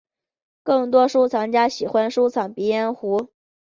[0.63, 3.27] 更多收藏家喜欢收藏鼻烟壶。